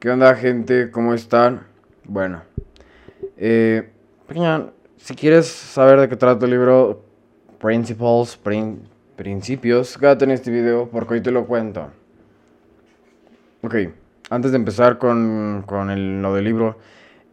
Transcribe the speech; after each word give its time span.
¿Qué 0.00 0.08
onda 0.08 0.34
gente? 0.34 0.90
¿Cómo 0.90 1.12
están? 1.12 1.60
Bueno, 2.04 2.40
eh, 3.36 3.90
si 4.96 5.14
quieres 5.14 5.46
saber 5.46 6.00
de 6.00 6.08
qué 6.08 6.16
trata 6.16 6.46
el 6.46 6.52
libro 6.52 7.04
Principles, 7.60 8.40
Principios, 9.16 9.98
quédate 9.98 10.24
en 10.24 10.30
este 10.30 10.50
video 10.50 10.88
porque 10.88 11.12
hoy 11.12 11.20
te 11.20 11.30
lo 11.30 11.46
cuento. 11.46 11.90
Ok, 13.60 13.74
antes 14.30 14.52
de 14.52 14.56
empezar 14.56 14.96
con, 14.96 15.64
con 15.66 15.90
el, 15.90 16.22
lo 16.22 16.34
del 16.34 16.46
libro, 16.46 16.78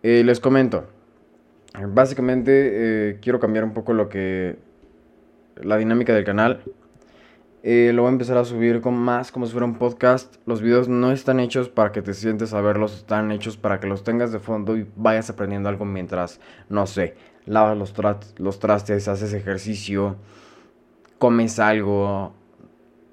eh, 0.04 0.26
les 0.26 0.42
comento. 0.42 0.88
Básicamente 1.88 2.52
eh, 2.52 3.20
quiero 3.22 3.40
cambiar 3.40 3.64
un 3.64 3.74
poco 3.74 3.94
lo 3.94 4.10
que... 4.10 4.58
la 5.56 5.78
dinámica 5.78 6.14
del 6.14 6.26
canal. 6.26 6.64
Eh, 7.64 7.92
lo 7.94 8.04
voy 8.04 8.10
a 8.10 8.12
empezar 8.12 8.38
a 8.38 8.46
subir 8.46 8.82
con 8.82 8.96
más 8.96 9.32
como 9.32 9.46
si 9.46 9.52
fuera 9.52 9.66
un 9.66 9.76
podcast. 9.76 10.36
Los 10.46 10.62
videos 10.62 10.88
no 10.88 11.12
están 11.12 11.39
hechos 11.39 11.70
para 11.70 11.92
que 11.92 12.02
te 12.02 12.14
sientes 12.14 12.54
a 12.54 12.62
verlos, 12.62 12.96
están 12.98 13.32
hechos 13.32 13.57
para 13.57 13.80
que 13.80 13.88
los 13.88 14.04
tengas 14.04 14.32
de 14.32 14.39
fondo 14.39 14.78
y 14.78 14.88
vayas 14.96 15.30
aprendiendo 15.30 15.68
algo 15.68 15.83
mientras, 15.83 16.39
no 16.70 16.86
sé, 16.86 17.16
lavas 17.46 17.78
los, 17.78 18.60
trastes, 18.60 19.07
haces 19.07 19.33
ejercicio, 19.33 20.18
comes 21.18 21.57
algo, 21.60 22.33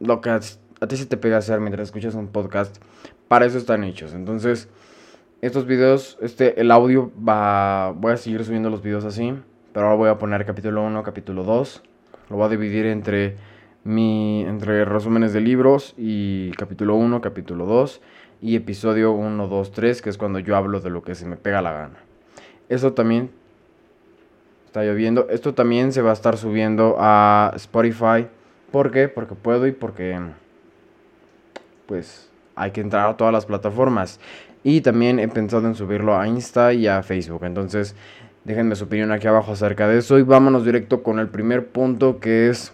lo 0.00 0.20
que 0.20 0.30
a, 0.30 0.40
ti 0.40 0.96
se 0.96 1.06
te 1.06 1.16
pega 1.16 1.38
hacer 1.38 1.60
mientras 1.60 1.88
escuchas 1.88 2.14
un 2.14 2.28
podcast. 2.28 2.76
Para 3.28 3.46
eso 3.46 3.56
están 3.56 3.82
hechos. 3.82 4.12
Entonces, 4.12 4.68
estos 5.40 5.66
videos, 5.66 6.18
este, 6.20 6.60
el 6.60 6.70
audio 6.70 7.10
va, 7.16 7.92
voy 7.92 8.12
a 8.12 8.16
seguir 8.18 8.44
subiendo 8.44 8.68
los 8.68 8.82
videos 8.82 9.06
así, 9.06 9.34
pero 9.72 9.86
ahora 9.86 9.96
voy 9.96 10.08
a 10.10 10.18
poner 10.18 10.44
capítulo 10.44 10.82
1, 10.82 11.02
capítulo 11.02 11.44
2. 11.44 11.82
Lo 12.30 12.36
voy 12.36 12.46
a 12.46 12.48
dividir 12.50 12.86
entre 12.86 13.36
mi, 13.84 14.42
entre 14.42 14.84
resúmenes 14.84 15.32
de 15.32 15.40
libros 15.40 15.94
y 15.96 16.50
capítulo 16.52 16.96
1, 16.96 17.20
capítulo 17.20 17.66
2 17.66 18.00
y 18.40 18.56
episodio 18.56 19.12
1, 19.12 19.46
2, 19.46 19.72
3, 19.72 20.02
que 20.02 20.10
es 20.10 20.18
cuando 20.18 20.38
yo 20.38 20.56
hablo 20.56 20.80
de 20.80 20.90
lo 20.90 21.02
que 21.02 21.14
se 21.14 21.26
me 21.26 21.36
pega 21.36 21.62
la 21.62 21.72
gana. 21.72 21.96
Eso 22.68 22.94
también 22.94 23.30
está 24.66 24.82
lloviendo. 24.82 25.28
Esto 25.30 25.54
también 25.54 25.92
se 25.92 26.02
va 26.02 26.10
a 26.10 26.14
estar 26.14 26.36
subiendo 26.36 26.96
a 26.98 27.52
Spotify. 27.56 28.26
¿Por 28.70 28.90
qué? 28.90 29.08
Porque 29.08 29.34
puedo 29.34 29.66
y 29.66 29.72
porque 29.72 30.18
pues 31.86 32.30
hay 32.56 32.70
que 32.70 32.80
entrar 32.80 33.08
a 33.08 33.16
todas 33.16 33.32
las 33.32 33.46
plataformas. 33.46 34.18
Y 34.62 34.80
también 34.80 35.18
he 35.18 35.28
pensado 35.28 35.66
en 35.66 35.74
subirlo 35.74 36.16
a 36.18 36.26
Insta 36.26 36.72
y 36.72 36.86
a 36.86 37.02
Facebook. 37.02 37.44
Entonces, 37.44 37.94
déjenme 38.44 38.76
su 38.76 38.84
opinión 38.84 39.12
aquí 39.12 39.26
abajo 39.26 39.52
acerca 39.52 39.86
de 39.86 39.98
eso. 39.98 40.18
Y 40.18 40.22
vámonos 40.22 40.64
directo 40.64 41.02
con 41.02 41.18
el 41.18 41.28
primer 41.28 41.68
punto 41.68 42.18
que 42.18 42.48
es 42.48 42.72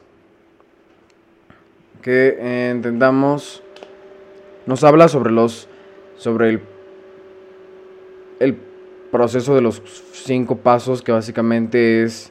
que 2.02 2.70
entendamos, 2.70 3.62
nos 4.66 4.84
habla 4.84 5.08
sobre 5.08 5.32
los, 5.32 5.68
sobre 6.16 6.50
el, 6.50 6.62
el 8.38 8.56
proceso 9.10 9.54
de 9.54 9.60
los 9.60 9.82
cinco 10.12 10.56
pasos 10.56 11.02
que 11.02 11.12
básicamente 11.12 12.02
es 12.02 12.30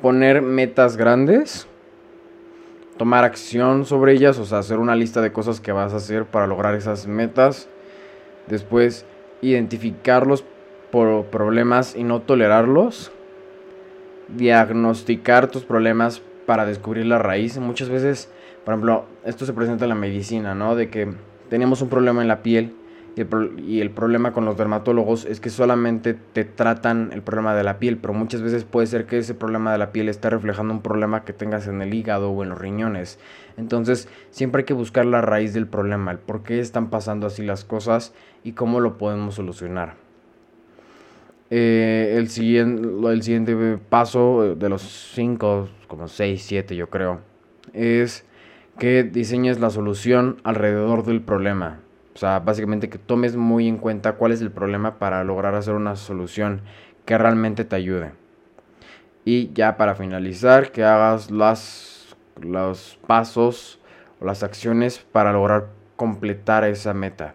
poner 0.00 0.42
metas 0.42 0.96
grandes, 0.96 1.66
tomar 2.96 3.24
acción 3.24 3.84
sobre 3.84 4.12
ellas, 4.12 4.38
o 4.38 4.44
sea, 4.44 4.58
hacer 4.58 4.78
una 4.78 4.96
lista 4.96 5.20
de 5.20 5.32
cosas 5.32 5.60
que 5.60 5.72
vas 5.72 5.92
a 5.92 5.96
hacer 5.96 6.24
para 6.24 6.46
lograr 6.46 6.74
esas 6.74 7.06
metas, 7.06 7.68
después 8.48 9.06
identificar 9.40 10.26
los 10.26 10.44
problemas 10.90 11.96
y 11.96 12.04
no 12.04 12.20
tolerarlos, 12.20 13.10
diagnosticar 14.28 15.48
tus 15.48 15.64
problemas 15.64 16.22
para 16.46 16.66
descubrir 16.66 17.06
la 17.06 17.18
raíz. 17.18 17.56
Muchas 17.58 17.88
veces 17.88 18.30
por 18.64 18.74
ejemplo, 18.74 19.04
esto 19.24 19.46
se 19.46 19.52
presenta 19.52 19.84
en 19.84 19.90
la 19.90 19.94
medicina, 19.94 20.54
¿no? 20.54 20.76
De 20.76 20.88
que 20.88 21.12
tenemos 21.48 21.82
un 21.82 21.88
problema 21.88 22.22
en 22.22 22.28
la 22.28 22.42
piel 22.42 22.74
y 23.14 23.80
el, 23.80 23.90
problema 23.90 24.32
con 24.32 24.46
los 24.46 24.56
dermatólogos 24.56 25.26
es 25.26 25.38
que 25.38 25.50
solamente 25.50 26.14
te 26.14 26.44
tratan 26.44 27.10
el 27.12 27.20
problema 27.20 27.54
de 27.54 27.62
la 27.62 27.78
piel, 27.78 27.98
pero 27.98 28.14
muchas 28.14 28.40
veces 28.40 28.64
puede 28.64 28.86
ser 28.86 29.04
que 29.04 29.18
ese 29.18 29.34
problema 29.34 29.70
de 29.70 29.76
la 29.76 29.92
piel 29.92 30.08
esté 30.08 30.30
reflejando 30.30 30.72
un 30.72 30.80
problema 30.80 31.24
que 31.24 31.34
tengas 31.34 31.66
en 31.66 31.82
el 31.82 31.92
hígado 31.92 32.30
o 32.30 32.42
en 32.42 32.48
los 32.48 32.58
riñones. 32.58 33.18
Entonces, 33.58 34.08
siempre 34.30 34.60
hay 34.60 34.64
que 34.64 34.72
buscar 34.72 35.04
la 35.04 35.20
raíz 35.20 35.52
del 35.52 35.66
problema, 35.66 36.10
el 36.10 36.18
por 36.18 36.42
qué 36.42 36.60
están 36.60 36.88
pasando 36.88 37.26
así 37.26 37.44
las 37.44 37.64
cosas 37.66 38.14
y 38.44 38.52
cómo 38.52 38.80
lo 38.80 38.96
podemos 38.96 39.34
solucionar. 39.34 39.94
Eh, 41.50 42.14
el, 42.16 42.30
siguiente, 42.30 42.88
el 43.10 43.22
siguiente 43.22 43.78
paso 43.90 44.54
de 44.56 44.68
los 44.70 44.80
5, 45.14 45.68
como 45.86 46.08
6, 46.08 46.42
7 46.42 46.76
yo 46.76 46.88
creo, 46.88 47.20
es 47.74 48.24
que 48.78 49.04
diseñes 49.04 49.60
la 49.60 49.70
solución 49.70 50.38
alrededor 50.44 51.04
del 51.04 51.20
problema. 51.20 51.80
O 52.14 52.18
sea, 52.18 52.40
básicamente 52.40 52.88
que 52.88 52.98
tomes 52.98 53.36
muy 53.36 53.68
en 53.68 53.78
cuenta 53.78 54.14
cuál 54.14 54.32
es 54.32 54.40
el 54.42 54.50
problema 54.50 54.98
para 54.98 55.24
lograr 55.24 55.54
hacer 55.54 55.74
una 55.74 55.96
solución 55.96 56.62
que 57.04 57.16
realmente 57.16 57.64
te 57.64 57.76
ayude. 57.76 58.12
Y 59.24 59.52
ya 59.52 59.76
para 59.76 59.94
finalizar, 59.94 60.72
que 60.72 60.84
hagas 60.84 61.30
las, 61.30 62.16
los 62.40 62.98
pasos 63.06 63.80
o 64.20 64.24
las 64.24 64.42
acciones 64.42 64.98
para 64.98 65.32
lograr 65.32 65.68
completar 65.96 66.64
esa 66.64 66.92
meta. 66.92 67.34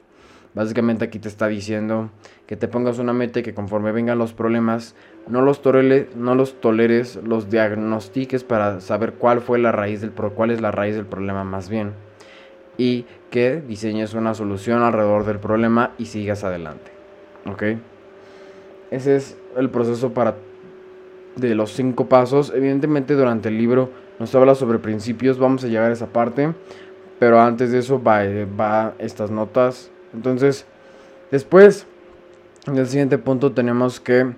Básicamente 0.54 1.06
aquí 1.06 1.20
te 1.20 1.28
está 1.28 1.48
diciendo 1.48 2.10
que 2.46 2.58
te 2.58 2.68
pongas 2.68 3.00
una 3.00 3.14
meta 3.14 3.40
y 3.40 3.44
que 3.44 3.54
conforme 3.54 3.92
vengan 3.92 4.18
los 4.18 4.34
problemas, 4.34 4.96
no 5.28 5.42
los, 5.42 5.62
no 6.16 6.36
los 6.36 6.62
toleres, 6.62 7.20
los 7.24 7.50
diagnostiques 7.50 8.44
para 8.44 8.80
saber 8.82 9.14
cuál 9.14 9.42
fue 9.42 9.60
la 9.60 9.72
raíz 9.72 10.02
del 10.02 10.12
cuál 10.12 10.52
es 10.52 10.62
la 10.62 10.72
raíz 10.72 10.96
del 10.96 11.06
problema 11.06 11.44
más 11.44 11.70
bien. 11.70 11.94
Y 12.78 13.06
que 13.32 13.62
diseñes 13.62 14.14
una 14.14 14.34
solución 14.34 14.84
alrededor 14.84 15.26
del 15.26 15.40
problema 15.40 15.92
y 15.98 16.06
sigas 16.06 16.44
adelante. 16.44 16.92
¿Ok? 17.46 17.64
Ese 18.92 19.16
es 19.16 19.38
el 19.58 19.70
proceso 19.70 20.14
para 20.14 20.36
de 21.36 21.56
los 21.56 21.72
cinco 21.72 22.08
pasos. 22.08 22.52
Evidentemente 22.56 23.16
durante 23.16 23.50
el 23.50 23.58
libro 23.58 23.90
nos 24.20 24.34
habla 24.36 24.56
sobre 24.56 24.80
principios, 24.80 25.38
vamos 25.38 25.64
a 25.64 25.68
llegar 25.68 25.90
a 25.90 25.94
esa 25.94 26.08
parte. 26.08 26.54
Pero 27.20 27.42
antes 27.42 27.72
de 27.72 27.80
eso 27.80 28.02
va, 28.02 28.22
va 28.60 28.94
estas 29.00 29.32
notas. 29.32 29.92
Entonces, 30.14 30.66
después 31.32 31.88
en 32.68 32.78
el 32.78 32.88
siguiente 32.88 33.18
punto 33.18 33.54
tenemos 33.54 34.00
que 34.00 34.34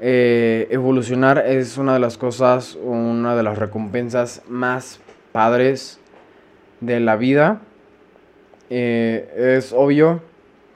eh, 0.00 0.68
evolucionar 0.70 1.38
es 1.38 1.76
una 1.76 1.92
de 1.92 1.98
las 1.98 2.18
cosas, 2.18 2.78
una 2.80 3.34
de 3.34 3.42
las 3.42 3.58
recompensas 3.58 4.42
más 4.48 5.00
padres 5.32 5.98
de 6.80 7.00
la 7.00 7.16
vida. 7.16 7.60
Eh, 8.70 9.56
es 9.56 9.72
obvio, 9.72 10.22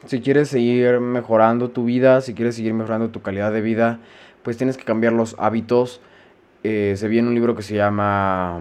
si 0.07 0.21
quieres 0.21 0.49
seguir 0.49 0.99
mejorando 0.99 1.71
tu 1.71 1.85
vida, 1.85 2.21
si 2.21 2.35
quieres 2.35 2.57
seguir 2.57 2.75
mejorando 2.75 3.11
tu 3.11 3.23
calidad 3.23 3.53
de 3.53 3.61
vida, 3.61 4.01
pues 4.43 4.57
tienes 4.57 4.77
que 4.77 4.85
cambiar 4.85 5.13
los 5.13 5.37
hábitos. 5.39 6.01
Eh, 6.65 6.95
se 6.97 7.07
viene 7.07 7.29
un 7.29 7.35
libro 7.35 7.55
que 7.55 7.63
se 7.63 7.77
llama, 7.77 8.61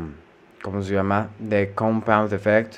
¿cómo 0.62 0.84
se 0.84 0.94
llama? 0.94 1.30
The 1.50 1.72
Compound 1.74 2.32
Effect. 2.34 2.76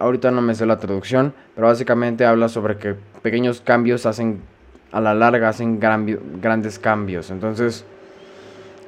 ahorita 0.00 0.32
no 0.32 0.42
me 0.42 0.54
sé 0.56 0.66
la 0.66 0.78
traducción, 0.78 1.32
pero 1.54 1.68
básicamente 1.68 2.24
habla 2.24 2.48
sobre 2.48 2.76
que 2.76 2.94
pequeños 3.22 3.60
cambios 3.60 4.04
hacen, 4.06 4.40
a 4.96 5.00
la 5.00 5.14
larga 5.14 5.50
hacen 5.50 5.78
grandes 5.78 6.78
cambios. 6.78 7.30
Entonces, 7.30 7.84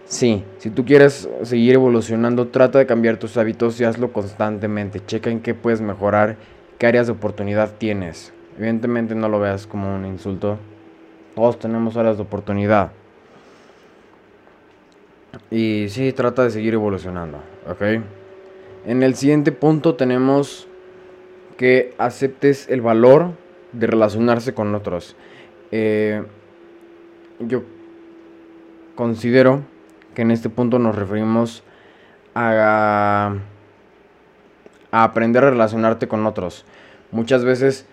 sí, 0.06 0.42
si 0.56 0.70
tú 0.70 0.86
quieres 0.86 1.28
seguir 1.42 1.74
evolucionando, 1.74 2.48
trata 2.48 2.78
de 2.78 2.86
cambiar 2.86 3.18
tus 3.18 3.36
hábitos 3.36 3.78
y 3.78 3.84
hazlo 3.84 4.10
constantemente. 4.10 5.04
Checa 5.04 5.28
en 5.28 5.40
qué 5.40 5.52
puedes 5.52 5.82
mejorar, 5.82 6.36
qué 6.78 6.86
áreas 6.86 7.08
de 7.08 7.12
oportunidad 7.12 7.74
tienes. 7.76 8.32
Evidentemente 8.56 9.14
no 9.14 9.28
lo 9.28 9.38
veas 9.38 9.66
como 9.66 9.94
un 9.94 10.06
insulto. 10.06 10.56
Todos 11.36 11.58
tenemos 11.58 11.94
áreas 11.98 12.16
de 12.16 12.22
oportunidad. 12.22 12.90
Y 15.50 15.88
sí, 15.90 16.14
trata 16.14 16.42
de 16.42 16.50
seguir 16.50 16.72
evolucionando, 16.72 17.36
¿ok? 17.68 17.82
En 18.86 19.02
el 19.02 19.14
siguiente 19.14 19.52
punto 19.52 19.94
tenemos 19.94 20.66
que 21.58 21.92
aceptes 21.98 22.66
el 22.70 22.80
valor 22.80 23.32
de 23.72 23.86
relacionarse 23.86 24.54
con 24.54 24.74
otros. 24.74 25.16
Eh, 25.70 26.24
yo 27.40 27.62
considero 28.94 29.62
que 30.14 30.22
en 30.22 30.30
este 30.30 30.48
punto 30.48 30.78
nos 30.78 30.96
referimos 30.96 31.62
a, 32.34 33.34
a 34.90 35.04
aprender 35.04 35.44
a 35.44 35.50
relacionarte 35.50 36.08
con 36.08 36.26
otros. 36.26 36.64
Muchas 37.10 37.44
veces, 37.44 37.86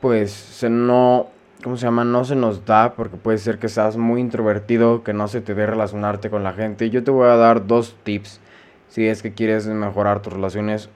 pues, 0.00 0.30
se 0.30 0.68
no, 0.68 1.28
¿cómo 1.62 1.76
se 1.76 1.86
llama? 1.86 2.04
No 2.04 2.24
se 2.24 2.36
nos 2.36 2.64
da 2.64 2.94
porque 2.94 3.16
puede 3.16 3.38
ser 3.38 3.58
que 3.58 3.68
seas 3.68 3.96
muy 3.96 4.20
introvertido, 4.20 5.02
que 5.02 5.12
no 5.12 5.28
se 5.28 5.40
te 5.40 5.54
dé 5.54 5.66
relacionarte 5.66 6.30
con 6.30 6.44
la 6.44 6.52
gente. 6.52 6.90
Yo 6.90 7.02
te 7.02 7.10
voy 7.10 7.28
a 7.28 7.36
dar 7.36 7.66
dos 7.66 7.96
tips 8.02 8.40
si 8.88 9.06
es 9.06 9.22
que 9.22 9.32
quieres 9.34 9.66
mejorar 9.66 10.22
tus 10.22 10.32
relaciones. 10.32 10.88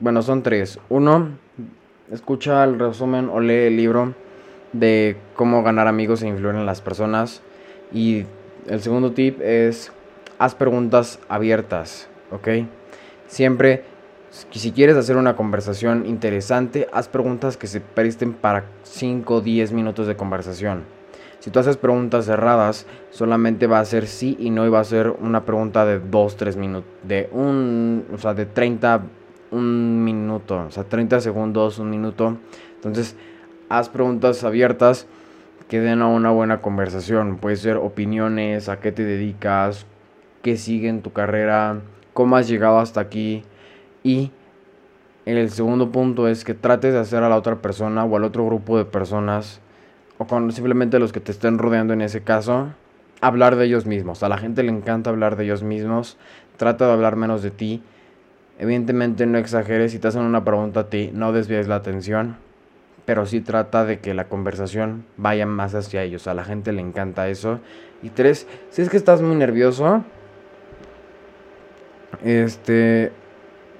Bueno, 0.00 0.22
son 0.22 0.42
tres. 0.42 0.78
Uno, 0.88 1.28
escucha 2.10 2.64
el 2.64 2.78
resumen 2.78 3.28
o 3.30 3.40
lee 3.40 3.66
el 3.66 3.76
libro 3.76 4.14
de 4.78 5.16
cómo 5.34 5.62
ganar 5.62 5.86
amigos 5.88 6.22
e 6.22 6.28
influir 6.28 6.54
en 6.54 6.66
las 6.66 6.80
personas. 6.80 7.42
Y 7.92 8.24
el 8.68 8.80
segundo 8.80 9.12
tip 9.12 9.40
es 9.40 9.92
haz 10.38 10.54
preguntas 10.54 11.18
abiertas, 11.28 12.08
¿ok? 12.30 12.66
Siempre 13.26 13.84
si 14.30 14.72
quieres 14.72 14.96
hacer 14.96 15.16
una 15.16 15.36
conversación 15.36 16.06
interesante, 16.06 16.88
haz 16.92 17.08
preguntas 17.08 17.56
que 17.56 17.66
se 17.66 17.80
presten 17.80 18.34
para 18.34 18.66
5 18.82 19.34
o 19.34 19.40
10 19.40 19.72
minutos 19.72 20.06
de 20.06 20.16
conversación. 20.16 20.84
Si 21.38 21.50
tú 21.50 21.58
haces 21.58 21.76
preguntas 21.76 22.26
cerradas, 22.26 22.86
solamente 23.10 23.66
va 23.66 23.78
a 23.78 23.84
ser 23.84 24.06
sí 24.06 24.36
y 24.38 24.50
no, 24.50 24.66
y 24.66 24.68
va 24.68 24.80
a 24.80 24.84
ser 24.84 25.10
una 25.10 25.44
pregunta 25.44 25.86
de 25.86 26.00
2, 26.00 26.36
3 26.36 26.56
minutos, 26.56 26.90
de 27.02 27.28
un, 27.32 28.04
o 28.12 28.18
sea, 28.18 28.34
de 28.34 28.46
30, 28.46 29.02
un 29.52 30.04
minuto, 30.04 30.66
o 30.66 30.70
sea, 30.70 30.84
30 30.84 31.20
segundos, 31.20 31.78
un 31.78 31.90
minuto. 31.90 32.36
Entonces, 32.74 33.16
haz 33.68 33.88
preguntas 33.88 34.44
abiertas 34.44 35.06
que 35.68 35.80
den 35.80 36.02
a 36.02 36.06
una 36.06 36.30
buena 36.30 36.60
conversación. 36.60 37.38
Puede 37.38 37.56
ser 37.56 37.76
opiniones, 37.76 38.68
a 38.68 38.80
qué 38.80 38.92
te 38.92 39.04
dedicas, 39.04 39.86
qué 40.42 40.56
sigue 40.56 40.88
en 40.88 41.02
tu 41.02 41.12
carrera, 41.12 41.80
cómo 42.12 42.36
has 42.36 42.48
llegado 42.48 42.78
hasta 42.78 43.00
aquí. 43.00 43.42
Y 44.02 44.30
el 45.24 45.50
segundo 45.50 45.90
punto 45.90 46.28
es 46.28 46.44
que 46.44 46.54
trates 46.54 46.92
de 46.92 47.00
hacer 47.00 47.22
a 47.22 47.28
la 47.28 47.36
otra 47.36 47.56
persona 47.56 48.04
o 48.04 48.16
al 48.16 48.24
otro 48.24 48.46
grupo 48.46 48.78
de 48.78 48.84
personas 48.84 49.60
o 50.18 50.26
con 50.26 50.50
simplemente 50.52 50.98
los 50.98 51.12
que 51.12 51.20
te 51.20 51.32
estén 51.32 51.58
rodeando 51.58 51.92
en 51.92 52.00
ese 52.00 52.22
caso, 52.22 52.68
hablar 53.20 53.56
de 53.56 53.66
ellos 53.66 53.84
mismos. 53.84 54.22
A 54.22 54.28
la 54.28 54.38
gente 54.38 54.62
le 54.62 54.70
encanta 54.70 55.10
hablar 55.10 55.36
de 55.36 55.44
ellos 55.44 55.62
mismos. 55.62 56.16
Trata 56.56 56.86
de 56.86 56.92
hablar 56.92 57.16
menos 57.16 57.42
de 57.42 57.50
ti. 57.50 57.82
Evidentemente 58.58 59.26
no 59.26 59.36
exageres 59.36 59.92
si 59.92 59.98
te 59.98 60.08
hacen 60.08 60.22
una 60.22 60.44
pregunta 60.44 60.80
a 60.80 60.88
ti, 60.88 61.10
no 61.12 61.32
desvíes 61.32 61.68
la 61.68 61.74
atención 61.74 62.45
pero 63.06 63.24
sí 63.24 63.40
trata 63.40 63.84
de 63.84 64.00
que 64.00 64.12
la 64.12 64.24
conversación 64.24 65.06
vaya 65.16 65.46
más 65.46 65.74
hacia 65.74 66.02
ellos. 66.02 66.26
A 66.26 66.34
la 66.34 66.44
gente 66.44 66.72
le 66.72 66.82
encanta 66.82 67.28
eso. 67.28 67.60
Y 68.02 68.10
tres, 68.10 68.46
si 68.70 68.82
es 68.82 68.90
que 68.90 68.96
estás 68.96 69.22
muy 69.22 69.36
nervioso, 69.36 70.04
este, 72.24 73.12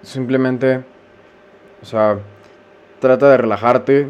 simplemente, 0.03 0.85
o 1.83 1.85
sea, 1.85 2.19
trata 3.01 3.31
de 3.31 3.37
relajarte. 3.37 4.09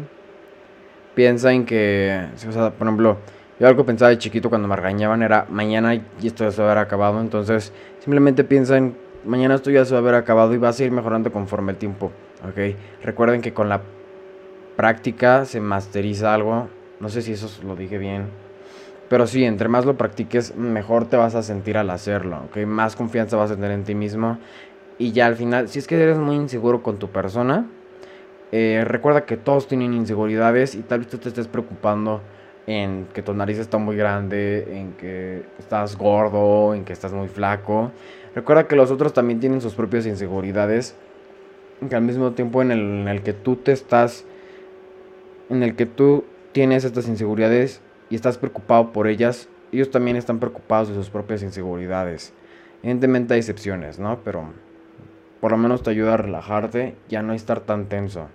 Piensa 1.15 1.51
en 1.51 1.65
que, 1.65 2.27
o 2.47 2.51
sea, 2.51 2.69
por 2.69 2.87
ejemplo, 2.87 3.17
yo 3.59 3.67
algo 3.67 3.85
pensaba 3.85 4.09
de 4.09 4.19
chiquito 4.19 4.49
cuando 4.49 4.67
me 4.67 4.75
regañaban 4.75 5.23
era 5.23 5.47
mañana 5.49 5.95
y 5.95 6.03
esto 6.23 6.43
ya 6.43 6.51
se 6.51 6.61
va 6.61 6.67
a 6.67 6.71
haber 6.73 6.85
acabado. 6.85 7.19
Entonces, 7.19 7.73
simplemente 7.99 8.43
piensa 8.43 8.77
en 8.77 8.95
mañana 9.25 9.55
esto 9.55 9.71
ya 9.71 9.83
se 9.83 9.93
va 9.93 9.97
a 9.97 10.01
haber 10.01 10.13
acabado 10.13 10.53
y 10.53 10.57
vas 10.57 10.79
a 10.79 10.83
ir 10.83 10.91
mejorando 10.91 11.31
conforme 11.31 11.71
el 11.71 11.79
tiempo. 11.79 12.11
¿Ok? 12.47 12.75
Recuerden 13.03 13.41
que 13.41 13.51
con 13.51 13.67
la 13.67 13.81
práctica 14.77 15.43
se 15.43 15.59
masteriza 15.59 16.33
algo. 16.33 16.69
No 17.01 17.09
sé 17.09 17.21
si 17.21 17.33
eso 17.33 17.49
lo 17.65 17.75
dije 17.75 17.97
bien. 17.97 18.27
Pero 19.09 19.27
sí, 19.27 19.43
entre 19.43 19.67
más 19.67 19.85
lo 19.85 19.97
practiques, 19.97 20.55
mejor 20.55 21.09
te 21.09 21.17
vas 21.17 21.35
a 21.35 21.43
sentir 21.43 21.77
al 21.77 21.89
hacerlo. 21.89 22.43
¿ok? 22.45 22.65
Más 22.65 22.95
confianza 22.95 23.35
vas 23.35 23.51
a 23.51 23.55
tener 23.55 23.71
en 23.71 23.83
ti 23.83 23.95
mismo. 23.95 24.37
Y 24.97 25.11
ya 25.11 25.25
al 25.25 25.35
final, 25.35 25.67
si 25.67 25.79
es 25.79 25.87
que 25.87 26.01
eres 26.01 26.17
muy 26.17 26.35
inseguro 26.35 26.83
con 26.83 26.97
tu 26.97 27.09
persona, 27.09 27.65
eh, 28.51 28.83
recuerda 28.85 29.25
que 29.25 29.35
todos 29.35 29.67
tienen 29.67 29.93
inseguridades 29.93 30.75
y 30.75 30.81
tal 30.81 30.99
vez 30.99 31.09
tú 31.09 31.17
te 31.17 31.29
estés 31.29 31.47
preocupando 31.47 32.21
en 32.65 33.07
que 33.13 33.21
tu 33.21 33.33
nariz 33.33 33.59
está 33.59 33.77
muy 33.77 33.95
grande, 33.95 34.67
en 34.79 34.93
que 34.93 35.43
estás 35.57 35.97
gordo, 35.97 36.73
en 36.73 36.83
que 36.83 36.93
estás 36.93 37.13
muy 37.13 37.27
flaco. 37.27 37.91
Recuerda 38.35 38.67
que 38.67 38.75
los 38.75 38.91
otros 38.91 39.13
también 39.13 39.39
tienen 39.39 39.61
sus 39.61 39.73
propias 39.73 40.05
inseguridades. 40.05 40.95
Que 41.87 41.95
al 41.95 42.01
mismo 42.01 42.31
tiempo 42.31 42.61
en 42.61 42.71
el, 42.71 42.79
en 42.79 43.07
el 43.07 43.21
que 43.21 43.33
tú 43.33 43.55
te 43.55 43.71
estás 43.71 44.25
en 45.49 45.63
el 45.63 45.75
que 45.75 45.85
tú 45.85 46.25
tienes 46.51 46.83
estas 46.83 47.07
inseguridades 47.07 47.81
y 48.09 48.15
estás 48.15 48.37
preocupado 48.37 48.91
por 48.91 49.07
ellas, 49.07 49.49
ellos 49.71 49.91
también 49.91 50.17
están 50.17 50.39
preocupados 50.39 50.89
de 50.89 50.95
sus 50.95 51.09
propias 51.09 51.43
inseguridades. 51.43 52.33
Evidentemente 52.81 53.33
hay 53.33 53.39
excepciones, 53.39 53.99
¿no? 53.99 54.19
Pero 54.23 54.53
por 55.41 55.51
lo 55.51 55.57
menos 55.57 55.83
te 55.83 55.89
ayuda 55.89 56.15
a 56.15 56.17
relajarte 56.17 56.95
y 57.09 57.15
a 57.15 57.21
no 57.21 57.33
estar 57.33 57.61
tan 57.61 57.87
tenso. 57.87 58.27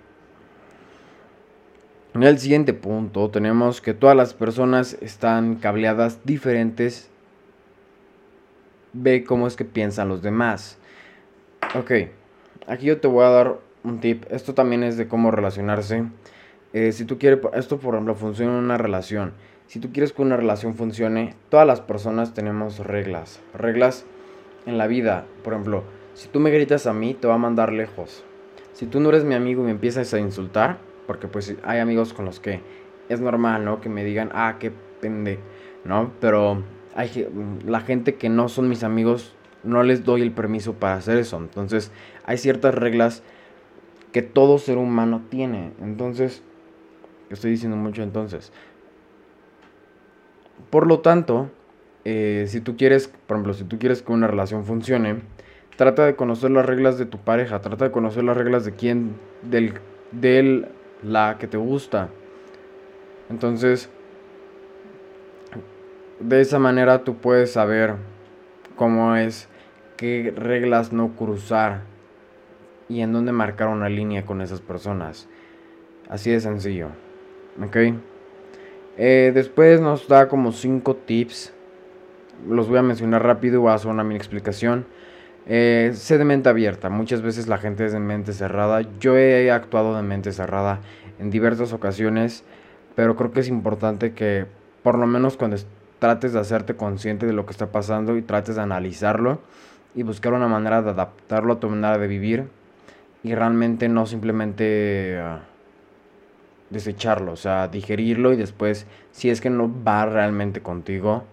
En 2.13 2.21
el 2.23 2.37
siguiente 2.37 2.73
punto 2.73 3.31
tenemos 3.31 3.81
que 3.81 3.95
todas 3.95 4.15
las 4.15 4.35
personas 4.35 4.97
están 5.01 5.55
cableadas 5.55 6.19
diferentes. 6.23 7.09
Ve 8.93 9.23
cómo 9.23 9.47
es 9.47 9.55
que 9.55 9.65
piensan 9.65 10.09
los 10.09 10.21
demás. 10.21 10.77
Ok, 11.73 11.91
aquí 12.67 12.85
yo 12.85 12.99
te 13.01 13.07
voy 13.07 13.25
a 13.25 13.29
dar 13.29 13.59
un 13.83 13.99
tip. 13.99 14.25
Esto 14.29 14.53
también 14.53 14.83
es 14.83 14.95
de 14.95 15.07
cómo 15.07 15.31
relacionarse. 15.31 16.05
Eh, 16.73 16.91
si 16.91 17.05
tú 17.05 17.19
quieres, 17.19 17.39
esto 17.53 17.77
por 17.77 17.93
ejemplo 17.93 18.15
funciona 18.15 18.53
en 18.57 18.63
una 18.63 18.77
relación. 18.77 19.33
Si 19.67 19.79
tú 19.79 19.91
quieres 19.91 20.11
que 20.11 20.21
una 20.21 20.37
relación 20.37 20.75
funcione, 20.75 21.35
todas 21.49 21.65
las 21.65 21.81
personas 21.81 22.33
tenemos 22.33 22.79
reglas. 22.79 23.39
Reglas 23.53 24.05
en 24.65 24.77
la 24.77 24.87
vida. 24.87 25.25
Por 25.43 25.53
ejemplo, 25.53 25.83
si 26.13 26.27
tú 26.27 26.39
me 26.39 26.51
gritas 26.51 26.87
a 26.87 26.93
mí, 26.93 27.13
te 27.13 27.27
va 27.27 27.35
a 27.35 27.39
mandar 27.39 27.71
lejos. 27.71 28.23
Si 28.73 28.87
tú 28.87 28.99
no 28.99 29.09
eres 29.09 29.23
mi 29.23 29.35
amigo 29.35 29.61
y 29.61 29.65
me 29.65 29.71
empiezas 29.71 30.13
a 30.13 30.19
insultar, 30.19 30.79
porque 31.07 31.27
pues 31.27 31.55
hay 31.63 31.79
amigos 31.79 32.13
con 32.13 32.25
los 32.25 32.39
que 32.39 32.61
es 33.09 33.21
normal, 33.21 33.65
¿no? 33.65 33.81
Que 33.81 33.89
me 33.89 34.03
digan, 34.03 34.29
ah, 34.33 34.57
qué 34.59 34.71
pende, 34.99 35.39
¿no? 35.85 36.11
Pero 36.19 36.63
hay 36.95 37.27
la 37.65 37.81
gente 37.81 38.15
que 38.15 38.29
no 38.29 38.49
son 38.49 38.69
mis 38.69 38.83
amigos, 38.83 39.35
no 39.63 39.83
les 39.83 40.03
doy 40.03 40.21
el 40.21 40.31
permiso 40.31 40.73
para 40.73 40.95
hacer 40.95 41.17
eso. 41.17 41.37
Entonces, 41.37 41.91
hay 42.25 42.37
ciertas 42.37 42.73
reglas 42.73 43.23
que 44.11 44.21
todo 44.21 44.57
ser 44.57 44.77
humano 44.77 45.23
tiene. 45.29 45.71
Entonces, 45.81 46.43
Estoy 47.29 47.51
diciendo 47.51 47.77
mucho 47.77 48.03
entonces. 48.03 48.51
Por 50.69 50.87
lo 50.87 50.99
tanto, 50.99 51.49
eh, 52.05 52.45
si 52.47 52.61
tú 52.61 52.75
quieres, 52.77 53.07
por 53.07 53.37
ejemplo, 53.37 53.53
si 53.53 53.63
tú 53.63 53.79
quieres 53.79 54.01
que 54.01 54.11
una 54.11 54.27
relación 54.27 54.65
funcione, 54.65 55.21
trata 55.77 56.05
de 56.05 56.15
conocer 56.15 56.51
las 56.51 56.65
reglas 56.65 56.97
de 56.97 57.05
tu 57.05 57.17
pareja, 57.17 57.61
trata 57.61 57.85
de 57.85 57.91
conocer 57.91 58.23
las 58.23 58.37
reglas 58.37 58.65
de 58.65 58.73
quién, 58.73 59.15
del, 59.41 59.73
del, 60.11 60.67
la 61.01 61.37
que 61.39 61.47
te 61.47 61.57
gusta. 61.57 62.09
Entonces, 63.29 63.89
de 66.19 66.41
esa 66.41 66.59
manera 66.59 67.03
tú 67.03 67.17
puedes 67.17 67.51
saber 67.53 67.95
cómo 68.75 69.15
es, 69.15 69.49
qué 69.97 70.33
reglas 70.35 70.93
no 70.93 71.15
cruzar 71.15 71.81
y 72.89 73.01
en 73.01 73.13
dónde 73.13 73.31
marcar 73.31 73.69
una 73.69 73.89
línea 73.89 74.25
con 74.25 74.41
esas 74.41 74.61
personas. 74.61 75.27
Así 76.09 76.31
de 76.31 76.39
sencillo. 76.39 76.89
Ok. 77.61 77.77
Eh, 78.97 79.31
después 79.33 79.81
nos 79.81 80.07
da 80.07 80.27
como 80.27 80.51
5 80.51 80.95
tips. 80.95 81.53
Los 82.47 82.67
voy 82.67 82.79
a 82.79 82.83
mencionar 82.83 83.23
rápido 83.23 83.69
a 83.69 83.73
hacer 83.73 83.91
una 83.91 84.03
mini 84.03 84.15
explicación. 84.15 84.85
Eh, 85.45 85.91
sé 85.93 86.17
de 86.17 86.25
mente 86.25 86.49
abierta. 86.49 86.89
Muchas 86.89 87.21
veces 87.21 87.47
la 87.47 87.57
gente 87.57 87.85
es 87.85 87.93
de 87.93 87.99
mente 87.99 88.33
cerrada. 88.33 88.81
Yo 88.99 89.17
he 89.17 89.51
actuado 89.51 89.95
de 89.95 90.03
mente 90.03 90.31
cerrada 90.31 90.79
en 91.19 91.29
diversas 91.29 91.73
ocasiones. 91.73 92.43
Pero 92.95 93.15
creo 93.15 93.31
que 93.31 93.39
es 93.39 93.47
importante 93.47 94.13
que 94.13 94.45
por 94.83 94.97
lo 94.97 95.07
menos 95.07 95.37
cuando 95.37 95.57
trates 95.99 96.33
de 96.33 96.39
hacerte 96.39 96.75
consciente 96.75 97.25
de 97.25 97.33
lo 97.33 97.45
que 97.45 97.51
está 97.51 97.71
pasando 97.71 98.17
y 98.17 98.21
trates 98.21 98.55
de 98.55 98.61
analizarlo 98.61 99.39
y 99.95 100.03
buscar 100.03 100.33
una 100.33 100.47
manera 100.47 100.81
de 100.81 100.89
adaptarlo 100.89 101.53
a 101.53 101.59
tu 101.59 101.69
manera 101.69 101.97
de 101.97 102.07
vivir 102.07 102.47
y 103.23 103.33
realmente 103.33 103.87
no 103.87 104.05
simplemente... 104.05 105.17
Ah, 105.19 105.43
desecharlo, 106.73 107.31
o 107.31 107.35
sea, 107.37 107.67
digerirlo 107.69 108.33
y 108.33 108.35
después, 108.35 108.85
si 109.11 109.29
es 109.29 109.39
que 109.39 109.49
no 109.49 109.71
va 109.83 110.05
realmente 110.05 110.61
contigo, 110.61 111.23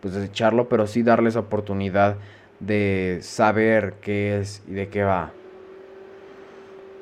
pues 0.00 0.14
desecharlo, 0.14 0.68
pero 0.68 0.86
sí 0.86 1.02
darle 1.02 1.30
esa 1.30 1.40
oportunidad 1.40 2.16
de 2.60 3.18
saber 3.22 3.94
qué 4.00 4.38
es 4.38 4.62
y 4.68 4.72
de 4.72 4.88
qué 4.88 5.02
va. 5.02 5.32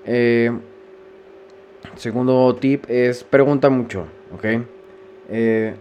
Eh, 0.07 0.51
segundo 1.97 2.57
tip 2.57 2.85
es 2.89 3.25
pregunta 3.25 3.69
mucho, 3.69 4.07
¿ok? 4.35 4.45
Eh, 5.29 5.75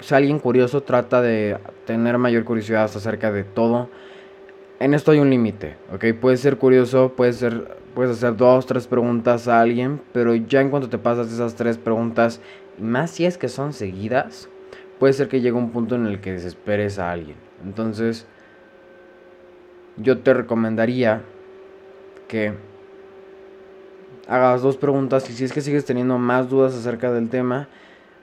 si 0.00 0.14
alguien 0.14 0.38
curioso 0.38 0.82
trata 0.82 1.22
de 1.22 1.56
tener 1.86 2.18
mayor 2.18 2.44
curiosidad 2.44 2.84
acerca 2.84 3.32
de 3.32 3.44
todo. 3.44 3.88
En 4.84 4.92
esto 4.92 5.12
hay 5.12 5.18
un 5.18 5.30
límite, 5.30 5.76
¿ok? 5.94 6.04
Puedes 6.20 6.40
ser 6.40 6.58
curioso, 6.58 7.14
puedes 7.16 7.36
ser 7.36 7.78
puedes 7.94 8.18
hacer 8.18 8.36
dos, 8.36 8.66
tres 8.66 8.86
preguntas 8.86 9.48
a 9.48 9.62
alguien, 9.62 9.98
pero 10.12 10.34
ya 10.34 10.60
en 10.60 10.68
cuanto 10.68 10.90
te 10.90 10.98
pasas 10.98 11.32
esas 11.32 11.54
tres 11.54 11.78
preguntas, 11.78 12.42
y 12.78 12.82
más 12.82 13.10
si 13.10 13.24
es 13.24 13.38
que 13.38 13.48
son 13.48 13.72
seguidas, 13.72 14.50
puede 14.98 15.14
ser 15.14 15.28
que 15.28 15.40
llegue 15.40 15.56
un 15.56 15.70
punto 15.70 15.94
en 15.94 16.04
el 16.04 16.20
que 16.20 16.32
desesperes 16.32 16.98
a 16.98 17.10
alguien. 17.10 17.38
Entonces, 17.64 18.26
yo 19.96 20.18
te 20.18 20.34
recomendaría 20.34 21.22
que 22.28 22.52
hagas 24.28 24.60
dos 24.60 24.76
preguntas 24.76 25.30
y 25.30 25.32
si 25.32 25.44
es 25.44 25.52
que 25.54 25.62
sigues 25.62 25.86
teniendo 25.86 26.18
más 26.18 26.50
dudas 26.50 26.74
acerca 26.74 27.10
del 27.10 27.30
tema, 27.30 27.68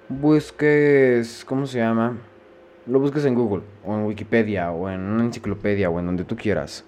busques, 0.09 1.43
¿cómo 1.43 1.65
se 1.65 1.79
llama? 1.79 2.17
Lo 2.87 2.99
busques 2.99 3.25
en 3.25 3.35
Google 3.35 3.63
o 3.85 3.95
en 3.95 4.05
Wikipedia 4.05 4.71
o 4.71 4.89
en 4.89 5.01
una 5.01 5.23
enciclopedia 5.23 5.89
o 5.89 5.99
en 5.99 6.05
donde 6.07 6.23
tú 6.23 6.35
quieras. 6.35 6.83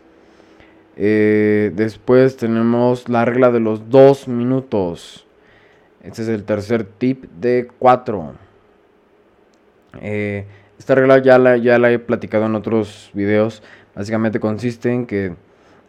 Eh, 0.95 1.71
después 1.75 2.37
tenemos 2.37 3.09
la 3.09 3.25
regla 3.25 3.51
de 3.51 3.59
los 3.59 3.89
dos 3.89 4.27
minutos. 4.27 5.25
Este 6.01 6.23
es 6.23 6.27
el 6.27 6.43
tercer 6.43 6.83
tip 6.83 7.25
de 7.39 7.69
cuatro. 7.79 8.33
Eh, 10.01 10.45
esta 10.79 10.95
regla 10.95 11.19
ya 11.19 11.37
la, 11.37 11.57
ya 11.57 11.77
la 11.77 11.91
he 11.91 11.99
platicado 11.99 12.47
en 12.47 12.55
otros 12.55 13.11
videos. 13.13 13.61
Básicamente 13.95 14.39
consiste 14.39 14.91
en 14.91 15.05
que 15.05 15.35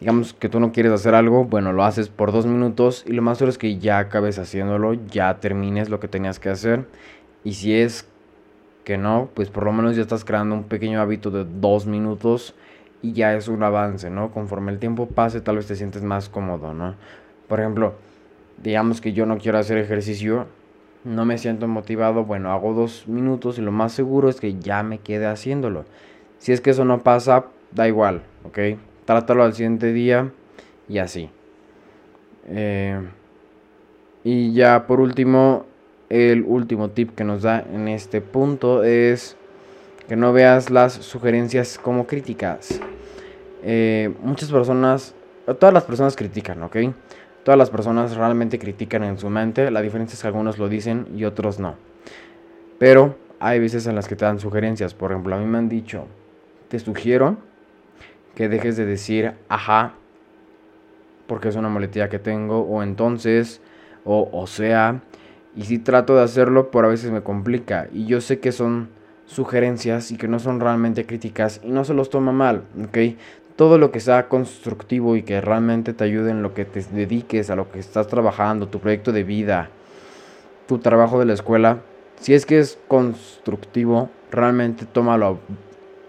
digamos 0.01 0.35
que 0.35 0.49
tú 0.51 0.61
no 0.61 0.73
quieres 0.73 0.93
hacer 0.93 1.15
algo, 1.15 1.45
bueno, 1.45 1.73
lo 1.73 1.83
haces 1.83 2.11
por 2.11 2.31
dos 2.31 2.45
minutos 2.45 3.05
y 3.07 3.13
lo 3.13 3.23
más 3.23 3.39
seguro 3.39 3.51
es 3.51 3.59
que 3.59 3.79
ya 3.79 3.99
acabes 3.99 4.39
haciéndolo, 4.39 4.93
ya 4.93 5.41
termines 5.41 5.89
lo 5.89 5.99
que 5.99 6.09
tenías 6.09 6.39
que 6.39 6.51
hacer. 6.51 6.85
Y 7.43 7.55
si 7.55 7.75
es 7.75 8.07
que 8.85 8.99
no, 8.99 9.29
pues 9.35 9.49
por 9.49 9.65
lo 9.65 9.73
menos 9.73 9.97
ya 9.97 10.03
estás 10.03 10.25
creando 10.25 10.55
un 10.55 10.65
pequeño 10.65 11.01
hábito 11.01 11.31
de 11.31 11.45
dos 11.45 11.87
minutos 11.87 12.55
y 13.03 13.13
ya 13.13 13.35
es 13.35 13.49
un 13.49 13.63
avance, 13.63 14.11
¿no? 14.11 14.31
Conforme 14.31 14.73
el 14.73 14.79
tiempo 14.79 15.07
pase, 15.07 15.41
tal 15.41 15.57
vez 15.57 15.67
te 15.67 15.77
sientes 15.77 16.03
más 16.03 16.29
cómodo, 16.29 16.75
¿no? 16.75 16.95
Por 17.49 17.61
ejemplo, 17.61 17.95
digamos 18.63 19.01
que 19.01 19.13
yo 19.13 19.27
no 19.27 19.39
quiero 19.39 19.59
hacer 19.59 19.79
ejercicio, 19.79 20.47
no 21.05 21.25
me 21.25 21.39
siento 21.39 21.69
motivado, 21.69 22.25
bueno, 22.25 22.53
hago 22.53 22.73
dos 22.73 23.07
minutos 23.07 23.59
y 23.59 23.63
lo 23.63 23.73
más 23.73 23.93
seguro 23.93 24.29
es 24.29 24.41
que 24.41 24.59
ya 24.59 24.83
me 24.83 24.99
quede 24.99 25.27
haciéndolo. 25.27 25.85
Si 26.39 26.53
es 26.53 26.61
que 26.61 26.71
eso 26.71 26.85
no 26.85 27.01
pasa, 27.03 27.47
da 27.73 27.89
igual, 27.89 28.23
¿ok? 28.45 28.59
Trátalo 29.05 29.45
al 29.45 29.55
siguiente 29.55 29.93
día 29.93 30.31
y 30.89 30.99
así. 30.99 31.31
Eh, 32.47 33.01
y 34.23 34.53
ya 34.53 34.87
por 34.87 35.01
último, 35.01 35.67
el 36.15 36.45
último 36.47 36.91
tip 36.91 37.13
que 37.17 37.25
nos 37.25 37.43
da 37.43 37.65
en 37.73 37.89
este 37.89 38.21
punto 38.21 38.85
es 38.85 39.37
que 40.07 40.15
no 40.15 40.33
veas 40.33 40.71
las 40.71 40.93
sugerencias 40.93 41.77
como 41.77 42.07
críticas. 42.07 42.81
Eh, 43.65 44.15
muchas 44.23 44.53
personas, 44.53 45.13
todas 45.59 45.75
las 45.75 45.83
personas 45.83 46.15
critican, 46.15 46.63
¿ok? 46.63 46.77
Todas 47.43 47.59
las 47.59 47.69
personas 47.69 48.15
realmente 48.15 48.61
critican 48.61 49.03
en 49.03 49.19
su 49.19 49.29
mente. 49.29 49.69
La 49.73 49.83
diferencia 49.83 50.15
es 50.15 50.23
que 50.23 50.29
algunos 50.29 50.57
lo 50.57 50.69
dicen 50.69 51.09
y 51.17 51.25
otros 51.25 51.59
no. 51.59 51.75
Pero 52.79 53.17
hay 53.41 53.59
veces 53.59 53.89
en 53.89 53.97
las 53.97 54.07
que 54.07 54.15
te 54.15 54.25
dan 54.25 54.39
sugerencias. 54.39 54.95
Por 54.95 55.11
ejemplo, 55.11 55.35
a 55.35 55.39
mí 55.39 55.47
me 55.47 55.59
han 55.59 55.69
dicho, 55.69 56.07
te 56.69 56.79
sugiero 56.79 57.39
que 58.37 58.49
dejes 58.49 58.77
de 58.77 58.87
decir 58.87 59.33
ajá, 59.49 59.95
porque 61.27 61.49
es 61.49 61.57
una 61.57 61.69
moletilla 61.69 62.09
que 62.09 62.21
tengo, 62.21 62.61
o 62.61 62.85
entonces, 62.85 63.61
o 64.05 64.29
o 64.33 64.47
sea. 64.47 65.01
Y 65.57 65.65
si 65.65 65.79
trato 65.79 66.17
de 66.17 66.23
hacerlo, 66.23 66.71
por 66.71 66.85
a 66.85 66.89
veces 66.89 67.11
me 67.11 67.23
complica. 67.23 67.89
Y 67.93 68.07
yo 68.07 68.21
sé 68.21 68.41
que 68.41 68.53
son 68.53 68.89
sugerencias 69.27 70.11
y 70.11 70.17
que 70.17 70.29
no 70.29 70.39
son 70.39 70.61
realmente 70.61 71.07
críticas 71.07 71.61
y 71.63 71.71
no 71.71 71.85
se 71.85 71.95
los 71.95 72.11
toma 72.11 72.33
mal, 72.33 72.65
¿ok? 72.85 72.99
todo 73.57 73.79
lo 73.79 73.93
que 73.93 74.01
sea 74.01 74.29
constructivo 74.29 75.17
y 75.17 75.23
que 75.23 75.41
realmente 75.41 75.93
te 75.93 76.05
ayude 76.05 76.31
en 76.31 76.43
lo 76.43 76.55
que 76.55 76.65
te 76.65 76.83
dediques, 76.83 77.51
a 77.51 77.57
lo 77.57 77.71
que 77.71 77.79
estás 77.79 78.09
trabajando, 78.09 78.69
tu 78.69 78.81
proyecto 78.81 79.13
de 79.13 79.23
vida, 79.23 79.71
tu 80.67 80.79
trabajo 80.79 81.19
de 81.21 81.27
la 81.27 81.35
escuela, 81.35 81.79
si 82.21 82.35
es 82.35 82.47
que 82.47 82.59
es 82.59 82.79
constructivo, 82.89 84.11
realmente 84.31 84.87
tómalo 84.87 85.39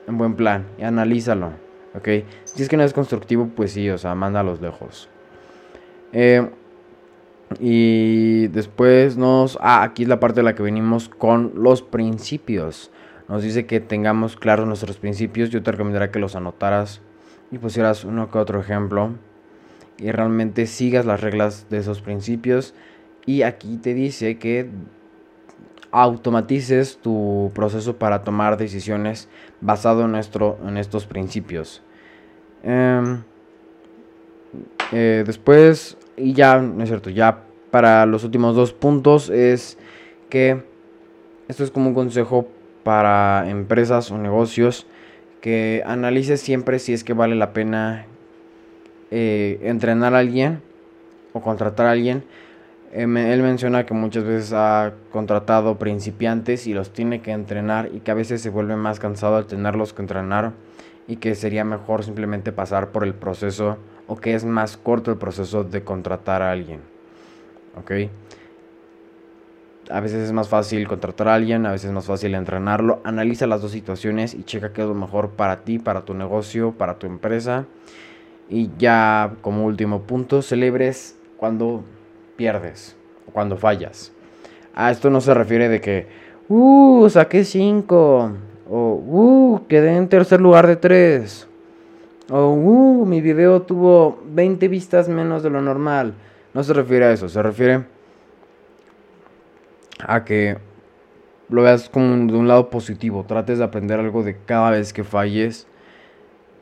en 0.07 0.17
buen 0.17 0.35
plan 0.35 0.65
y 0.77 0.83
analízalo, 0.83 1.51
¿ok? 1.93 2.09
Si 2.45 2.63
es 2.63 2.69
que 2.69 2.77
no 2.77 2.83
es 2.83 2.93
constructivo, 2.93 3.49
pues 3.55 3.73
sí, 3.73 3.89
o 3.89 3.97
sea, 3.97 4.15
mándalos 4.15 4.61
lejos. 4.61 5.09
Eh, 6.13 6.49
y 7.59 8.47
después 8.47 9.17
nos... 9.17 9.57
Ah, 9.61 9.83
aquí 9.83 10.03
es 10.03 10.09
la 10.09 10.19
parte 10.19 10.41
de 10.41 10.43
la 10.43 10.55
que 10.55 10.63
venimos 10.63 11.09
con 11.09 11.53
los 11.55 11.81
principios. 11.81 12.91
Nos 13.27 13.43
dice 13.43 13.65
que 13.65 13.79
tengamos 13.79 14.35
claros 14.35 14.67
nuestros 14.67 14.97
principios. 14.97 15.49
Yo 15.49 15.63
te 15.63 15.71
recomendaría 15.71 16.11
que 16.11 16.19
los 16.19 16.35
anotaras 16.35 17.01
y 17.51 17.57
pusieras 17.57 18.03
uno 18.03 18.29
que 18.29 18.37
otro 18.37 18.59
ejemplo 18.59 19.11
y 19.97 20.11
realmente 20.11 20.67
sigas 20.67 21.05
las 21.05 21.21
reglas 21.21 21.67
de 21.69 21.77
esos 21.77 22.01
principios. 22.01 22.73
Y 23.25 23.43
aquí 23.43 23.77
te 23.77 23.93
dice 23.93 24.37
que 24.37 24.69
automatices 25.91 26.99
tu 27.01 27.51
proceso 27.55 27.97
para 27.97 28.23
tomar 28.23 28.57
decisiones 28.57 29.29
basado 29.61 30.05
en, 30.05 30.11
nuestro, 30.11 30.57
en 30.67 30.77
estos 30.77 31.05
principios. 31.05 31.81
Em, 32.63 33.23
eh, 34.91 35.23
después, 35.25 35.97
y 36.17 36.33
ya, 36.33 36.59
no 36.59 36.83
es 36.83 36.89
cierto, 36.89 37.09
ya 37.09 37.43
para 37.71 38.05
los 38.05 38.23
últimos 38.23 38.55
dos 38.55 38.73
puntos 38.73 39.29
es 39.29 39.77
que 40.29 40.63
esto 41.47 41.63
es 41.63 41.71
como 41.71 41.89
un 41.89 41.93
consejo 41.93 42.47
para 42.83 43.49
empresas 43.49 44.11
o 44.11 44.17
negocios 44.17 44.87
que 45.41 45.83
analices 45.85 46.41
siempre 46.41 46.79
si 46.79 46.93
es 46.93 47.03
que 47.03 47.13
vale 47.13 47.35
la 47.35 47.53
pena 47.53 48.05
eh, 49.11 49.59
entrenar 49.63 50.15
a 50.15 50.19
alguien 50.19 50.61
o 51.33 51.41
contratar 51.41 51.87
a 51.87 51.91
alguien. 51.91 52.23
Eh, 52.93 53.03
él 53.03 53.41
menciona 53.43 53.85
que 53.85 53.93
muchas 53.93 54.23
veces 54.23 54.53
ha 54.53 54.93
contratado 55.11 55.77
principiantes 55.77 56.65
y 56.65 56.73
los 56.73 56.93
tiene 56.93 57.21
que 57.21 57.31
entrenar 57.31 57.89
y 57.93 57.99
que 57.99 58.11
a 58.11 58.15
veces 58.15 58.41
se 58.41 58.49
vuelve 58.49 58.75
más 58.75 58.99
cansado 58.99 59.35
al 59.35 59.45
tenerlos 59.45 59.93
que 59.93 60.01
entrenar 60.01 60.53
y 61.07 61.17
que 61.17 61.35
sería 61.35 61.63
mejor 61.63 62.03
simplemente 62.03 62.51
pasar 62.51 62.89
por 62.89 63.03
el 63.03 63.13
proceso 63.13 63.77
o 64.07 64.17
que 64.17 64.35
es 64.35 64.45
más 64.45 64.77
corto 64.77 65.11
el 65.11 65.17
proceso 65.17 65.63
de 65.63 65.83
contratar 65.83 66.41
a 66.41 66.51
alguien. 66.51 66.81
¿Ok? 67.77 67.91
A 69.89 69.99
veces 69.99 70.23
es 70.23 70.31
más 70.31 70.49
fácil 70.49 70.87
contratar 70.87 71.27
a 71.27 71.35
alguien, 71.35 71.65
a 71.65 71.71
veces 71.71 71.87
es 71.87 71.93
más 71.93 72.05
fácil 72.05 72.33
entrenarlo. 72.33 73.01
Analiza 73.03 73.45
las 73.45 73.61
dos 73.61 73.71
situaciones 73.71 74.33
y 74.33 74.43
checa 74.43 74.73
qué 74.73 74.81
es 74.81 74.87
lo 74.87 74.95
mejor 74.95 75.31
para 75.31 75.57
ti, 75.57 75.77
para 75.77 76.01
tu 76.05 76.13
negocio, 76.13 76.71
para 76.71 76.97
tu 76.97 77.05
empresa. 77.05 77.65
Y 78.49 78.71
ya 78.77 79.33
como 79.41 79.65
último 79.65 80.01
punto, 80.03 80.41
celebres 80.41 81.17
cuando 81.37 81.83
pierdes 82.35 82.95
o 83.27 83.31
cuando 83.31 83.57
fallas. 83.57 84.11
A 84.73 84.91
esto 84.91 85.09
no 85.09 85.21
se 85.21 85.33
refiere 85.33 85.69
de 85.69 85.81
que, 85.81 86.07
uh, 86.49 87.07
saqué 87.09 87.43
5. 87.43 88.31
O, 88.67 88.77
uh, 88.77 89.67
quedé 89.67 89.95
en 89.95 90.09
tercer 90.09 90.41
lugar 90.41 90.65
de 90.65 90.75
3. 90.75 91.47
O, 92.29 92.49
uh, 92.49 93.05
mi 93.05 93.21
video 93.21 93.61
tuvo 93.61 94.19
20 94.25 94.67
vistas 94.67 95.07
menos 95.07 95.43
de 95.43 95.51
lo 95.51 95.61
normal. 95.61 96.15
No 96.53 96.63
se 96.63 96.73
refiere 96.73 97.05
a 97.05 97.11
eso, 97.11 97.29
se 97.29 97.41
refiere 97.43 97.85
a 99.99 100.23
que 100.23 100.57
lo 101.49 101.61
veas 101.61 101.89
como 101.89 102.07
de 102.31 102.37
un 102.37 102.47
lado 102.47 102.69
positivo. 102.69 103.25
Trates 103.27 103.59
de 103.59 103.63
aprender 103.63 103.99
algo 103.99 104.23
de 104.23 104.37
cada 104.45 104.71
vez 104.71 104.91
que 104.91 105.03
falles. 105.03 105.67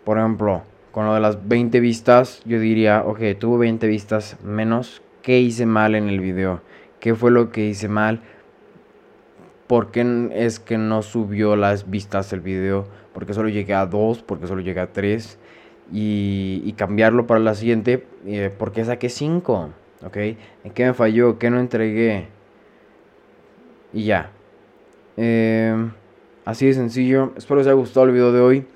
Por 0.04 0.18
ejemplo, 0.18 0.64
con 0.92 1.06
lo 1.06 1.14
de 1.14 1.22
las 1.22 1.48
20 1.48 1.80
vistas, 1.80 2.42
yo 2.46 2.60
diría, 2.60 3.04
ok, 3.06 3.20
tuvo 3.40 3.58
20 3.60 3.88
vistas 3.88 4.38
menos. 4.44 5.02
¿Qué 5.22 5.40
hice 5.40 5.66
mal 5.66 5.96
en 5.96 6.10
el 6.10 6.20
video? 6.20 6.62
¿Qué 7.00 7.16
fue 7.16 7.32
lo 7.32 7.52
que 7.52 7.66
hice 7.66 7.88
mal? 7.88 8.20
¿Por 9.74 9.90
qué 9.90 10.30
es 10.36 10.60
que 10.60 10.78
no 10.78 11.02
subió 11.02 11.56
las 11.56 11.90
vistas 11.90 12.32
el 12.32 12.42
video? 12.42 12.86
Porque 13.12 13.34
solo 13.34 13.50
llegué 13.50 13.74
a 13.74 13.88
2, 13.88 14.22
porque 14.22 14.46
solo 14.46 14.62
llegué 14.62 14.80
a 14.80 14.94
3. 14.94 15.40
Y, 15.92 16.72
cambiarlo 16.78 17.26
para 17.26 17.40
la 17.40 17.56
siguiente, 17.56 18.06
eh, 18.28 18.54
porque 18.56 18.86
saqué 18.86 19.10
5. 19.10 19.70
¿Ok? 20.06 20.18
¿En 20.18 20.72
qué 20.76 20.86
me 20.86 20.94
falló? 20.94 21.40
¿Qué 21.40 21.50
no 21.50 21.60
entregué? 21.60 22.28
Y 23.94 24.04
ya. 24.04 24.30
Em, 25.18 25.92
así 26.46 26.68
de 26.68 26.76
sencillo. 26.76 27.34
Espero 27.36 27.58
les 27.58 27.66
haya 27.66 27.74
gustado 27.74 28.06
el 28.06 28.12
video 28.12 28.32
de 28.32 28.42
hoy. 28.42 28.68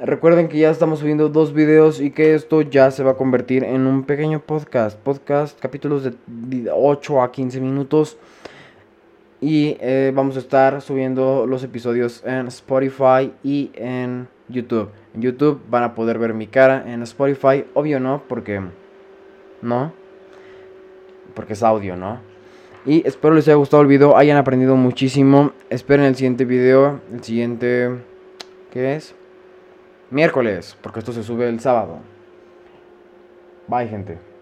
Recuerden 0.00 0.48
que 0.48 0.56
ya 0.56 0.70
estamos 0.70 1.00
subiendo 1.00 1.28
dos 1.28 1.52
videos 1.52 2.00
y 2.00 2.10
que 2.10 2.34
esto 2.34 2.62
ya 2.62 2.90
se 2.90 3.04
va 3.04 3.10
a 3.10 3.16
convertir 3.16 3.64
en 3.64 3.86
un 3.86 4.04
pequeño 4.04 4.40
podcast. 4.40 4.98
Podcast, 4.98 5.60
capítulos 5.60 6.04
de 6.04 6.70
8 6.72 7.20
a 7.20 7.30
15 7.30 7.60
minutos. 7.60 8.16
Y 9.40 9.76
eh, 9.80 10.12
vamos 10.14 10.36
a 10.36 10.38
estar 10.38 10.80
subiendo 10.80 11.46
los 11.46 11.62
episodios 11.62 12.22
en 12.24 12.46
Spotify 12.46 13.32
y 13.42 13.70
en 13.74 14.28
YouTube. 14.48 14.90
En 15.14 15.22
YouTube 15.22 15.60
van 15.68 15.82
a 15.82 15.94
poder 15.94 16.18
ver 16.18 16.32
mi 16.34 16.46
cara. 16.46 16.84
En 16.86 17.02
Spotify, 17.02 17.64
obvio 17.74 18.00
no, 18.00 18.22
porque... 18.28 18.60
No. 19.62 19.92
Porque 21.34 21.52
es 21.52 21.62
audio, 21.62 21.96
¿no? 21.96 22.20
Y 22.86 23.06
espero 23.06 23.34
les 23.34 23.46
haya 23.48 23.56
gustado 23.56 23.82
el 23.82 23.88
video, 23.88 24.16
hayan 24.16 24.38
aprendido 24.38 24.76
muchísimo. 24.76 25.52
Esperen 25.70 26.06
el 26.06 26.14
siguiente 26.14 26.44
video, 26.44 27.00
el 27.12 27.22
siguiente... 27.22 27.90
¿Qué 28.70 28.96
es? 28.96 29.14
Miércoles, 30.10 30.76
porque 30.82 31.00
esto 31.00 31.12
se 31.12 31.22
sube 31.22 31.48
el 31.48 31.60
sábado. 31.60 31.98
Bye, 33.68 33.88
gente. 33.88 34.18